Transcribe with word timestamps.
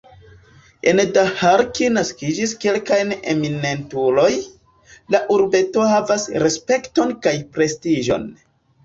En 0.91 0.99
Daharki 1.15 1.89
naskiĝis 1.97 2.53
kelkaj 2.63 2.97
eminentuloj, 3.33 4.31
la 5.17 5.21
urbeto 5.37 5.85
havas 5.91 6.27
respekton 6.45 7.15
kaj 7.27 7.35
prestiĝon. 7.59 8.27